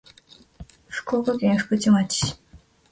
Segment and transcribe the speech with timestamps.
[0.87, 2.35] 福岡県福智町